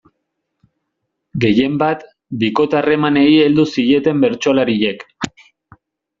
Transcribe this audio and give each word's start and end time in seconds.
Gehienbat, 1.43 2.01
bikote-harremanei 2.45 3.27
heldu 3.35 3.67
zieten 3.75 4.27
bertsolariek. 4.27 5.07